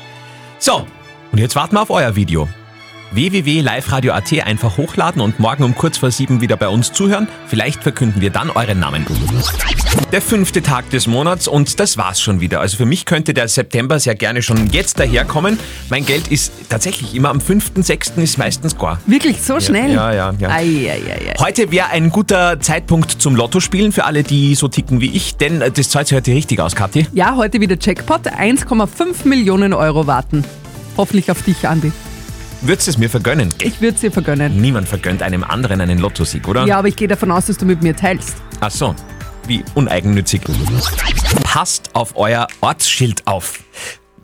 So, 0.59 0.87
und 1.33 1.39
jetzt 1.39 1.57
warten 1.57 1.75
wir 1.75 1.83
auf 1.83 1.91
euer 1.91 2.15
Video. 2.15 2.49
www.liveradio.at 3.15 4.33
einfach 4.47 4.77
hochladen 4.77 5.21
und 5.21 5.39
morgen 5.39 5.65
um 5.65 5.75
kurz 5.75 5.99
vor 5.99 6.11
sieben 6.11 6.41
wieder 6.41 6.57
bei 6.57 6.69
uns 6.69 6.93
zuhören. 6.93 7.29
Vielleicht 7.47 7.83
verkünden 7.83 8.21
wir 8.21 8.31
dann 8.31 8.51
euren 8.51 8.81
Namen. 8.81 9.07
Der 10.13 10.21
fünfte 10.21 10.63
Tag 10.63 10.91
des 10.91 11.07
Monats 11.07 11.49
und 11.49 11.79
das 11.81 11.97
war's 11.97 12.21
schon 12.21 12.41
wieder. 12.41 12.61
Also 12.61 12.77
für 12.77 12.87
mich 12.87 13.05
könnte 13.05 13.35
der 13.35 13.49
September 13.49 13.99
sehr 13.99 14.15
gerne 14.15 14.43
schon 14.43 14.71
jetzt 14.71 14.99
daherkommen. 14.99 15.59
Mein 15.89 16.05
Geld 16.05 16.29
ist 16.29 16.53
tatsächlich 16.69 17.15
immer 17.15 17.31
am 17.31 17.39
5.6. 17.39 18.23
ist 18.23 18.39
meistens 18.39 18.77
gar. 18.77 19.01
Wirklich 19.07 19.41
so 19.43 19.61
schnell? 19.61 19.93
Ja, 19.93 20.13
ja, 20.13 20.35
ja. 20.39 20.51
Ei, 20.51 20.91
ei, 20.91 21.13
ei. 21.13 21.35
Heute 21.39 21.71
wäre 21.71 21.89
ein 21.91 22.11
guter 22.11 22.61
Zeitpunkt 22.61 23.11
zum 23.11 23.37
Lotto 23.37 23.61
spielen 23.61 23.93
für 23.93 24.05
alle, 24.05 24.23
die 24.23 24.55
so 24.55 24.69
ticken 24.69 25.01
wie 25.01 25.11
ich, 25.11 25.37
denn 25.37 25.61
äh, 25.61 25.71
das 25.71 25.91
zahlt 25.91 26.09
sich 26.09 26.17
heute 26.17 26.33
richtig 26.33 26.61
aus, 26.61 26.75
Kathi. 26.75 27.07
Ja, 27.13 27.37
heute 27.37 27.61
wieder 27.61 27.77
Jackpot. 27.81 28.29
1,5 28.29 29.27
Millionen 29.27 29.73
Euro 29.73 30.07
warten. 30.07 30.45
Hoffentlich 30.97 31.31
auf 31.31 31.43
dich, 31.43 31.67
Andi. 31.67 31.93
Würdest 32.67 32.87
du 32.87 32.93
es 32.93 32.99
mir 32.99 33.11
vergönnen? 33.11 33.53
Ich 33.61 33.83
würde 33.83 33.95
es 33.95 34.01
dir 34.01 34.11
vergönnen. 34.11 34.59
Niemand 34.59 34.89
vergönnt 34.89 35.23
einem 35.23 35.45
anderen 35.45 35.83
einen 35.83 35.99
Lottosieg, 35.99 36.49
oder? 36.49 36.65
Ja, 36.67 36.79
aber 36.79 36.89
ich 36.89 36.97
gehe 36.97 37.07
davon 37.09 37.31
aus, 37.31 37.45
dass 37.45 37.59
du 37.59 37.67
mit 37.67 37.83
mir 37.83 37.95
teilst. 37.95 38.37
Ach 38.61 38.71
so, 38.71 38.95
wie 39.47 39.63
uneigennützig. 39.75 40.41
Passt 41.43 41.91
auf 41.93 42.17
euer 42.17 42.47
Ortsschild 42.63 43.27
auf. 43.27 43.61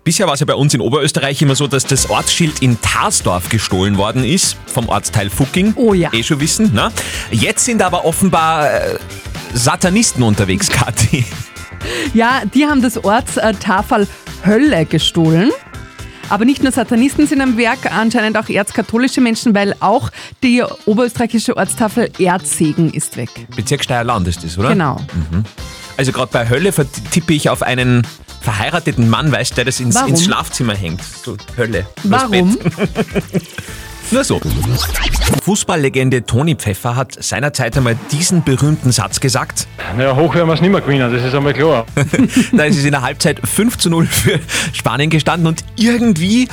Bisher 0.04 0.26
war 0.26 0.32
es 0.32 0.40
ja 0.40 0.46
bei 0.46 0.54
uns 0.54 0.72
in 0.72 0.80
Oberösterreich 0.80 1.42
immer 1.42 1.54
so, 1.54 1.66
dass 1.66 1.84
das 1.84 2.08
Ortsschild 2.08 2.62
in 2.62 2.80
Tarsdorf 2.80 3.50
gestohlen 3.50 3.98
worden 3.98 4.24
ist, 4.24 4.56
vom 4.64 4.88
Ortsteil 4.88 5.28
Fucking. 5.28 5.74
Oh 5.76 5.92
ja. 5.92 6.10
Eh 6.14 6.22
schon 6.22 6.40
wissen, 6.40 6.72
ne? 6.72 6.90
Jetzt 7.30 7.66
sind 7.66 7.82
aber 7.82 8.06
offenbar 8.06 8.72
äh, 8.72 8.98
Satanisten 9.52 10.22
unterwegs, 10.22 10.68
Kathi. 10.70 11.26
Ja, 12.14 12.42
die 12.54 12.64
haben 12.64 12.80
das 12.80 13.04
Ortstafel 13.04 14.08
Hölle 14.46 14.86
gestohlen. 14.86 15.50
Aber 16.30 16.44
nicht 16.44 16.62
nur 16.62 16.72
Satanisten 16.72 17.26
sind 17.26 17.40
am 17.40 17.56
Werk, 17.58 17.92
anscheinend 17.92 18.38
auch 18.38 18.48
erzkatholische 18.48 19.20
Menschen, 19.20 19.54
weil 19.54 19.74
auch 19.80 20.10
die 20.42 20.62
oberösterreichische 20.86 21.56
Ortstafel 21.56 22.10
Erzsegen 22.18 22.92
ist 22.92 23.16
weg. 23.16 23.30
Bezirk 23.56 23.82
Steierland 23.82 24.26
ist 24.28 24.44
das, 24.44 24.56
oder? 24.56 24.70
Genau. 24.70 25.00
Also 25.96 26.12
gerade 26.12 26.30
bei 26.32 26.48
Hölle 26.48 26.72
vertippe 26.72 27.34
ich 27.34 27.50
auf 27.50 27.62
einen 27.62 28.06
verheirateten 28.40 29.10
Mann, 29.10 29.32
weißt 29.32 29.50
du, 29.50 29.54
der 29.56 29.64
das 29.66 29.80
ins, 29.80 30.00
ins 30.00 30.24
Schlafzimmer 30.24 30.74
hängt. 30.74 31.02
So, 31.02 31.36
Hölle. 31.58 31.86
Warum? 32.04 32.56
Nur 34.10 34.24
so. 34.24 34.40
Fußballlegende 35.44 36.24
Toni 36.26 36.56
Pfeffer 36.56 36.96
hat 36.96 37.22
seinerzeit 37.22 37.76
einmal 37.76 37.96
diesen 38.10 38.42
berühmten 38.42 38.90
Satz 38.90 39.20
gesagt. 39.20 39.68
Naja, 39.96 40.16
hoch 40.16 40.34
werden 40.34 40.48
wir 40.48 40.54
es 40.54 40.60
nicht 40.60 40.70
mehr 40.70 40.80
gewinnen, 40.80 41.12
das 41.12 41.22
ist 41.22 41.34
einmal 41.34 41.54
klar. 41.54 41.86
da 42.52 42.64
ist 42.64 42.76
es 42.76 42.84
in 42.84 42.90
der 42.90 43.02
Halbzeit 43.02 43.40
5 43.42 43.78
zu 43.78 43.88
0 43.88 44.06
für 44.06 44.40
Spanien 44.72 45.10
gestanden 45.10 45.46
und 45.46 45.64
irgendwie 45.76 46.48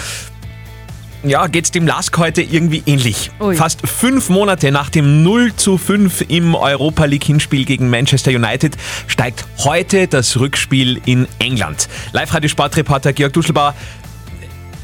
ja, 1.23 1.47
geht 1.47 1.65
es 1.65 1.71
dem 1.71 1.87
Lask 1.87 2.15
heute 2.19 2.41
irgendwie 2.43 2.83
ähnlich. 2.85 3.31
Ui. 3.39 3.55
Fast 3.55 3.87
fünf 3.87 4.29
Monate 4.29 4.71
nach 4.71 4.89
dem 4.89 5.23
0 5.23 5.55
zu 5.55 5.77
5 5.77 6.25
im 6.29 6.53
Europa 6.53 7.05
League 7.05 7.23
Hinspiel 7.23 7.65
gegen 7.65 7.89
Manchester 7.89 8.31
United 8.31 8.77
steigt 9.07 9.45
heute 9.57 10.07
das 10.07 10.39
Rückspiel 10.39 11.01
in 11.05 11.27
England. 11.39 11.89
Live-Radio-Sportreporter 12.13 13.13
Georg 13.13 13.33
Duschelbauer, 13.33 13.73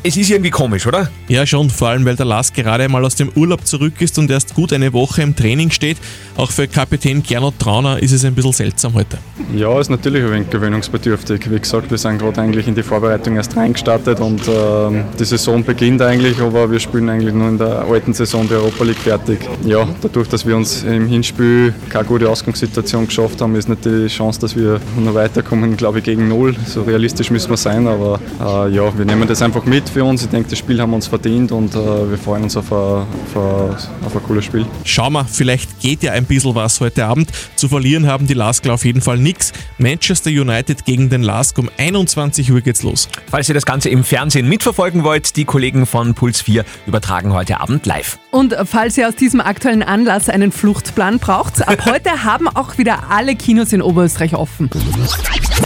es 0.06 0.18
ist 0.18 0.30
irgendwie 0.30 0.50
komisch, 0.50 0.86
oder? 0.86 1.10
Ja, 1.30 1.46
schon, 1.46 1.70
vor 1.70 1.88
allem 1.88 2.04
weil 2.04 2.18
der 2.18 2.26
Lars 2.26 2.52
gerade 2.52 2.90
mal 2.90 3.06
aus 3.06 3.16
dem 3.16 3.32
Urlaub 3.36 3.66
zurück 3.66 3.94
ist 4.00 4.20
und 4.20 4.30
erst 4.30 4.54
gut 4.54 4.74
eine 4.74 4.92
Woche 4.92 5.22
im 5.22 5.34
Training 5.34 5.72
steht. 5.72 5.98
Auch 6.36 6.52
für 6.52 6.68
Kapitän 6.68 7.24
Gernot 7.24 7.58
Trauner 7.58 8.04
ist 8.04 8.12
es 8.12 8.26
ein 8.26 8.36
bisschen 8.36 8.52
seltsam 8.52 8.96
heute. 8.96 9.18
Ja, 9.56 9.80
ist 9.80 9.90
natürlich 9.90 10.24
ein 10.24 10.32
wenig 10.32 10.50
gewöhnungsbedürftig. 10.50 11.50
Wie 11.50 11.58
gesagt, 11.58 11.90
wir 11.90 11.98
sind 11.98 12.20
gerade 12.20 12.42
eigentlich 12.42 12.68
in 12.68 12.76
die 12.76 12.84
Vorbereitung 12.84 13.38
erst 13.38 13.56
reingestartet 13.56 14.20
und 14.20 14.42
ähm, 14.48 15.06
die 15.18 15.24
Saison 15.24 15.64
beginnt 15.64 16.02
eigentlich, 16.02 16.38
aber 16.42 16.70
wir 16.70 16.82
spielen 16.82 17.08
eigentlich 17.08 17.34
nur 17.34 17.48
in 17.48 17.58
der 17.58 17.86
alten 17.90 18.14
Saison 18.14 18.46
die 18.46 18.56
Europa 18.56 18.84
League 18.84 18.98
fertig. 18.98 19.40
Ja, 19.66 19.88
dadurch, 20.02 20.28
dass 20.28 20.46
wir 20.46 20.58
uns 20.58 20.84
im 20.84 21.08
Hinspiel 21.08 21.74
keine 21.88 22.06
gute 22.06 22.30
Ausgangssituation 22.30 23.08
geschafft 23.08 23.40
haben, 23.40 23.56
ist 23.56 23.70
nicht 23.70 23.86
die 23.86 24.08
Chance, 24.08 24.42
dass 24.42 24.54
wir 24.54 24.82
noch 24.98 25.14
weiterkommen, 25.14 25.78
glaube 25.78 26.00
ich, 26.00 26.04
gegen 26.04 26.28
Null. 26.28 26.56
So 26.66 26.82
realistisch 26.82 27.32
müssen 27.32 27.52
wir 27.52 27.58
sein, 27.58 27.88
aber 27.88 28.20
äh, 28.42 28.76
ja, 28.76 28.98
wir 28.98 29.06
nehmen 29.06 29.28
das 29.30 29.42
einfach 29.42 29.64
mit 29.64 29.93
für 29.94 30.04
uns. 30.04 30.24
Ich 30.24 30.30
denke, 30.30 30.50
das 30.50 30.60
Spiel 30.60 30.82
haben 30.82 30.90
wir 30.90 30.96
uns 30.96 31.08
verdient 31.08 31.52
und 31.52 31.76
äh, 31.76 32.10
wir 32.10 32.18
freuen 32.18 32.44
uns 32.44 32.58
auf 32.58 32.72
ein, 32.72 32.78
auf, 32.78 33.36
ein, 33.36 34.06
auf 34.06 34.16
ein 34.16 34.24
cooles 34.24 34.46
Spiel. 34.46 34.66
Schauen 34.84 35.14
wir, 35.14 35.26
vielleicht 35.26 35.80
geht 35.80 36.04
ja 36.04 36.12
ein 36.12 36.26
bisschen 36.26 36.56
was 36.56 36.82
heute 36.82 37.06
Abend. 37.06 37.32
Zu 37.56 37.70
verlieren 37.70 38.08
haben 38.08 38.28
die 38.28 38.34
Laskler 38.34 38.74
auf 38.74 38.86
jeden 38.86 39.02
Fall 39.02 39.18
nichts. 39.18 39.54
Manchester 39.78 40.32
United 40.32 40.86
gegen 40.86 41.10
den 41.10 41.24
Lask 41.24 41.58
um 41.58 41.70
21 41.78 42.52
Uhr 42.52 42.62
geht's 42.62 42.84
los. 42.84 43.08
Falls 43.30 43.48
ihr 43.48 43.56
das 43.56 43.66
Ganze 43.66 43.90
im 43.90 44.04
Fernsehen 44.04 44.50
mitverfolgen 44.50 45.04
wollt, 45.04 45.36
die 45.36 45.46
Kollegen 45.46 45.86
von 45.86 46.16
Puls 46.16 46.42
4 46.42 46.66
übertragen 46.88 47.34
heute 47.34 47.60
Abend 47.60 47.86
live. 47.86 48.18
Und 48.34 48.56
falls 48.66 48.98
ihr 48.98 49.08
aus 49.08 49.16
diesem 49.16 49.42
aktuellen 49.42 49.84
Anlass 49.84 50.28
einen 50.28 50.52
Fluchtplan 50.52 51.20
braucht, 51.20 51.68
ab 51.68 51.86
heute 51.86 52.24
haben 52.24 52.48
auch 52.48 52.80
wieder 52.80 53.12
alle 53.12 53.36
Kinos 53.36 53.74
in 53.74 53.82
Oberösterreich 53.84 54.34
offen. 54.34 54.72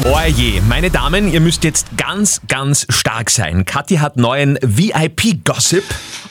Oje, 0.03 0.61
meine 0.67 0.89
Damen, 0.89 1.31
ihr 1.31 1.39
müsst 1.39 1.63
jetzt 1.63 1.87
ganz, 1.95 2.41
ganz 2.49 2.85
stark 2.89 3.29
sein. 3.29 3.63
Kathi 3.63 3.95
hat 3.95 4.17
neuen 4.17 4.59
VIP-Gossip. 4.61 5.85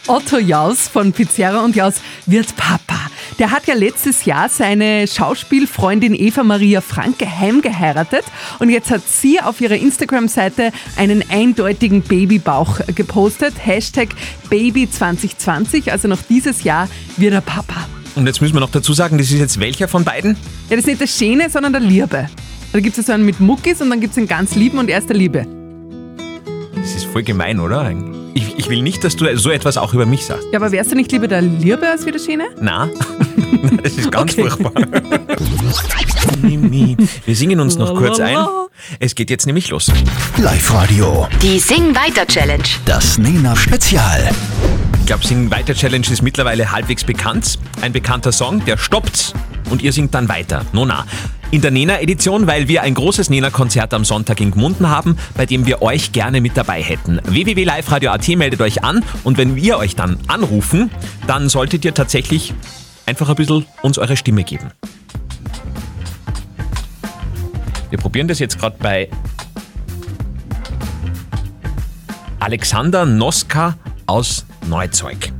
Otto 0.08 0.36
Jaus 0.36 0.88
von 0.88 1.14
Pizzeria 1.14 1.60
und 1.60 1.74
Jaus 1.74 1.94
wird 2.26 2.54
Papa. 2.54 2.98
Der 3.38 3.50
hat 3.50 3.66
ja 3.66 3.74
letztes 3.74 4.24
Jahr 4.24 4.48
seine 4.48 5.06
Schauspielfreundin 5.06 6.14
Eva 6.14 6.42
Maria 6.42 6.80
Franke 6.80 7.26
heimgeheiratet 7.38 8.24
und 8.60 8.70
jetzt 8.70 8.90
hat 8.90 9.02
sie 9.06 9.40
auf 9.40 9.60
ihrer 9.60 9.74
Instagram-Seite 9.74 10.70
einen 10.96 11.22
eindeutigen 11.30 12.02
Babybauch 12.02 12.80
gepostet. 12.94 13.54
Hashtag 13.58 14.08
Baby2020, 14.50 15.90
also 15.90 16.08
noch 16.08 16.22
dieses 16.28 16.64
Jahr 16.64 16.88
wird 17.16 17.32
er 17.32 17.40
Papa. 17.40 17.86
Und 18.14 18.26
jetzt 18.26 18.40
müssen 18.40 18.54
wir 18.54 18.60
noch 18.60 18.70
dazu 18.70 18.92
sagen, 18.94 19.18
das 19.18 19.30
ist 19.30 19.38
jetzt 19.38 19.60
welcher 19.60 19.88
von 19.88 20.04
beiden? 20.04 20.36
Ja, 20.70 20.76
das 20.76 20.80
ist 20.80 20.86
nicht 20.86 21.00
der 21.00 21.06
Schöne, 21.06 21.50
sondern 21.50 21.72
der 21.72 21.82
Liebe. 21.82 22.28
Da 22.72 22.80
gibt 22.80 22.96
es 22.98 23.06
so 23.06 23.12
einen 23.12 23.24
mit 23.24 23.40
Muckis 23.40 23.80
und 23.80 23.90
dann 23.90 24.00
gibt 24.00 24.12
es 24.12 24.18
einen 24.18 24.28
ganz 24.28 24.54
lieben 24.54 24.78
und 24.78 24.88
er 24.88 24.98
ist 24.98 25.08
der 25.08 25.16
Liebe. 25.16 25.46
Das 26.74 26.94
ist 26.94 27.04
voll 27.06 27.22
gemein, 27.22 27.60
oder? 27.60 27.92
Ich, 28.34 28.58
ich 28.58 28.68
will 28.68 28.82
nicht, 28.82 29.02
dass 29.02 29.16
du 29.16 29.36
so 29.36 29.50
etwas 29.50 29.76
auch 29.76 29.94
über 29.94 30.06
mich 30.06 30.24
sagst. 30.24 30.46
Ja, 30.52 30.58
aber 30.58 30.72
wärst 30.72 30.92
du 30.92 30.96
nicht 30.96 31.10
lieber 31.12 31.28
der 31.28 31.42
Liebe 31.42 31.88
als 31.88 32.06
wie 32.06 32.12
der 32.12 32.18
Schöne? 32.18 32.44
Na, 32.60 32.88
das 33.82 33.94
ist 33.94 34.12
ganz 34.12 34.34
furchtbar. 34.34 34.72
Wir 36.42 37.36
singen 37.36 37.60
uns 37.60 37.76
noch 37.76 37.94
kurz 37.94 38.20
ein. 38.20 38.36
Es 39.00 39.14
geht 39.14 39.30
jetzt 39.30 39.46
nämlich 39.46 39.70
los. 39.70 39.90
Live-Radio. 40.36 41.28
Die 41.42 41.58
Sing 41.58 41.94
Weiter 41.94 42.26
Challenge. 42.26 42.64
Das 42.84 43.18
Nena 43.18 43.56
Spezial. 43.56 44.30
Ich 45.06 45.08
glaube, 45.08 45.24
Sing 45.24 45.52
Weiter 45.52 45.72
Challenge 45.72 46.04
ist 46.10 46.20
mittlerweile 46.20 46.72
halbwegs 46.72 47.04
bekannt. 47.04 47.60
Ein 47.80 47.92
bekannter 47.92 48.32
Song, 48.32 48.64
der 48.64 48.76
stoppt 48.76 49.34
und 49.70 49.80
ihr 49.80 49.92
singt 49.92 50.12
dann 50.14 50.28
weiter. 50.28 50.66
Nona. 50.72 51.06
In 51.52 51.60
der 51.60 51.70
Nena-Edition, 51.70 52.48
weil 52.48 52.66
wir 52.66 52.82
ein 52.82 52.94
großes 52.94 53.30
Nena-Konzert 53.30 53.94
am 53.94 54.04
Sonntag 54.04 54.40
in 54.40 54.50
Gmunden 54.50 54.90
haben, 54.90 55.16
bei 55.36 55.46
dem 55.46 55.64
wir 55.64 55.80
euch 55.80 56.10
gerne 56.10 56.40
mit 56.40 56.56
dabei 56.56 56.82
hätten. 56.82 57.20
www.liveradio.at 57.22 58.28
meldet 58.30 58.60
euch 58.60 58.82
an 58.82 59.04
und 59.22 59.38
wenn 59.38 59.54
wir 59.54 59.78
euch 59.78 59.94
dann 59.94 60.18
anrufen, 60.26 60.90
dann 61.28 61.48
solltet 61.48 61.84
ihr 61.84 61.94
tatsächlich 61.94 62.52
einfach 63.06 63.28
ein 63.28 63.36
bisschen 63.36 63.64
uns 63.82 63.98
eure 63.98 64.16
Stimme 64.16 64.42
geben. 64.42 64.72
Wir 67.90 67.98
probieren 68.00 68.26
das 68.26 68.40
jetzt 68.40 68.58
gerade 68.58 68.76
bei 68.80 69.08
Alexander 72.40 73.06
Noska 73.06 73.76
aus 74.06 74.46
Neuzeug. 74.68 75.32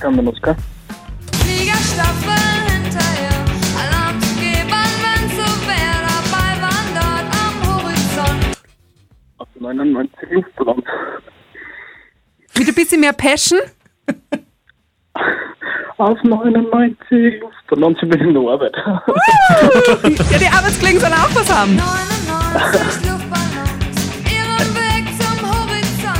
Kann 0.00 0.14
man 0.14 0.28
Oskar? 0.28 0.54
Fliegerstaffel 1.42 2.36
hinterher, 2.68 3.44
Alarm 3.80 4.20
zu 4.20 4.34
geben, 4.36 4.86
wenn 5.02 5.28
so 5.30 5.46
wär, 5.66 5.96
dabei 6.06 6.52
waren 6.60 6.90
dort 6.94 7.28
am 7.40 7.54
Horizont. 7.66 8.58
Auf 9.38 9.48
99 9.58 10.30
Luftballons. 10.30 10.84
Mit 12.58 12.68
ein 12.68 12.74
bisschen 12.74 13.00
mehr 13.00 13.12
Passion? 13.14 13.60
Auf 15.98 16.22
99 16.22 17.40
Luftballons, 17.40 17.98
ich 18.02 18.08
bin 18.10 18.20
in 18.20 18.34
der 18.34 18.42
Arbeit. 18.42 18.76
ja, 18.76 20.38
die 20.38 20.46
Arbeitskollegen 20.46 21.00
sollen 21.00 21.14
auch 21.14 21.34
was 21.34 21.50
haben. 21.50 21.80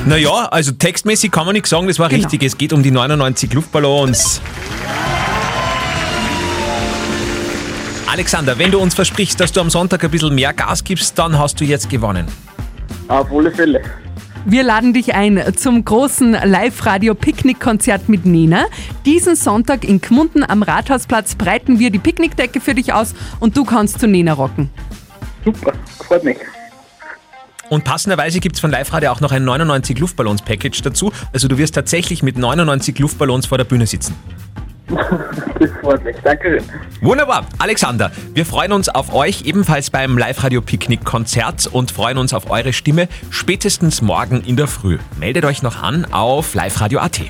Naja, 0.07 0.31
also 0.50 0.71
textmäßig 0.73 1.33
kann 1.33 1.47
man 1.47 1.55
nichts 1.55 1.71
sagen, 1.71 1.88
das 1.88 1.99
war 1.99 2.09
Genau. 2.09 2.23
richtig. 2.23 2.43
Es 2.45 2.57
geht 2.57 2.73
um 2.73 2.83
die 2.83 2.93
99 2.93 3.52
Luftballons. 3.52 4.40
Alexander, 8.07 8.57
wenn 8.59 8.71
du 8.71 8.78
uns 8.78 8.95
versprichst, 8.95 9.38
dass 9.40 9.50
du 9.52 9.61
am 9.61 9.69
Sonntag 9.69 10.05
ein 10.05 10.11
bisschen 10.11 10.35
mehr 10.35 10.52
Gas 10.52 10.85
gibst, 10.85 11.19
dann 11.19 11.37
hast 11.38 11.61
du 11.61 11.64
jetzt 11.64 11.90
gewonnen. 11.90 12.26
Auf 13.09 13.31
alle 13.33 13.50
Fälle. 13.50 13.83
Wir 14.45 14.62
laden 14.62 14.93
dich 14.93 15.12
ein 15.14 15.43
zum 15.57 15.85
großen 15.85 16.31
Live-Radio-Picknick-Konzert 16.45 18.09
mit 18.09 18.25
Nena. 18.25 18.66
Diesen 19.05 19.35
Sonntag 19.35 19.83
in 19.83 20.00
Gmunden 20.00 20.49
am 20.49 20.62
Rathausplatz 20.62 21.35
breiten 21.35 21.81
wir 21.81 21.90
die 21.90 21.99
Picknickdecke 21.99 22.61
für 22.61 22.75
dich 22.75 22.93
aus 22.93 23.12
und 23.40 23.57
du 23.57 23.64
kannst 23.64 23.99
zu 23.99 24.07
Nena 24.07 24.35
rocken. 24.35 24.71
Super, 25.46 25.72
freut 26.06 26.24
mich. 26.24 26.38
Und 27.68 27.84
passenderweise 27.84 28.40
gibt 28.40 28.56
es 28.56 28.60
von 28.60 28.70
Live 28.70 28.92
Radio 28.92 29.10
auch 29.10 29.20
noch 29.20 29.32
ein 29.32 29.44
99 29.44 29.98
Luftballons-Package 29.98 30.82
dazu. 30.82 31.12
Also 31.32 31.48
du 31.48 31.56
wirst 31.58 31.74
tatsächlich 31.74 32.22
mit 32.22 32.36
99 32.36 32.98
Luftballons 32.98 33.46
vor 33.46 33.58
der 33.58 33.64
Bühne 33.64 33.86
sitzen. 33.86 34.14
Das 35.58 35.70
freut 35.80 36.04
mich, 36.04 36.14
danke. 36.22 36.62
Wunderbar. 37.00 37.46
Alexander, 37.58 38.12
wir 38.34 38.44
freuen 38.44 38.72
uns 38.72 38.90
auf 38.90 39.14
euch 39.14 39.46
ebenfalls 39.46 39.88
beim 39.88 40.18
Live-Radio-Picknick-Konzert 40.18 41.68
und 41.68 41.90
freuen 41.90 42.18
uns 42.18 42.34
auf 42.34 42.50
eure 42.50 42.74
Stimme 42.74 43.08
spätestens 43.30 44.02
morgen 44.02 44.42
in 44.42 44.56
der 44.56 44.66
Früh. 44.66 44.98
Meldet 45.18 45.46
euch 45.46 45.62
noch 45.62 45.82
an 45.82 46.04
auf 46.12 46.54
liveradio.at. 46.54 47.20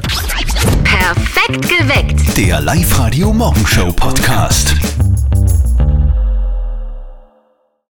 Perfekt 0.82 1.68
geweckt. 1.68 2.36
Der 2.36 2.60
Live-Radio 2.60 3.32
Morgenshow 3.32 3.92
Podcast. 3.92 4.74